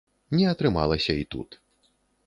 Не 0.37 0.47
атрымалася 0.53 1.19
і 1.21 1.29
тут. 1.37 1.49